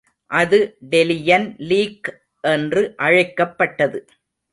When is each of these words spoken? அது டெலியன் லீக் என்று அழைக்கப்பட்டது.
அது 0.31 0.77
டெலியன் 0.89 1.55
லீக் 1.57 2.09
என்று 2.41 2.93
அழைக்கப்பட்டது. 2.97 3.99